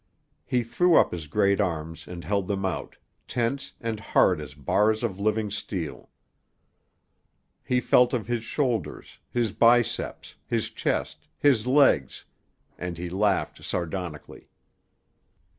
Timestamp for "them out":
2.47-2.97